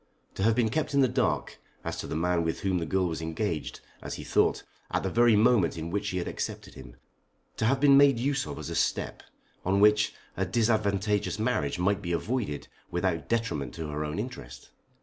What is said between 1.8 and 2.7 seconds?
as to the man with